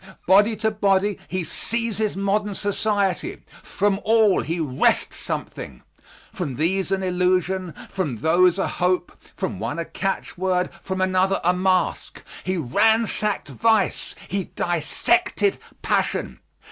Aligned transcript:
Body 0.25 0.55
to 0.55 0.71
body 0.71 1.19
he 1.27 1.43
seizes 1.43 2.17
modern 2.17 2.55
society; 2.55 3.43
from 3.61 3.99
all 4.03 4.41
he 4.41 4.59
wrests 4.59 5.15
something, 5.17 5.83
from 6.33 6.55
these 6.55 6.91
an 6.91 7.03
illusion, 7.03 7.71
from 7.87 8.17
those 8.21 8.57
a 8.57 8.67
hope; 8.67 9.15
from 9.37 9.59
one 9.59 9.77
a 9.77 9.85
catch 9.85 10.39
word, 10.39 10.71
from 10.81 11.01
another 11.01 11.39
a 11.43 11.53
mask. 11.53 12.23
He 12.43 12.57
ransacked 12.57 13.47
vice, 13.49 14.15
he 14.27 14.45
dissected 14.45 15.59
passion. 15.83 16.39